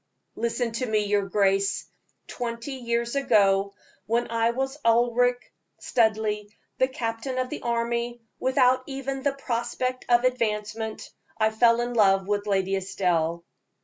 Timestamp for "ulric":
4.83-5.53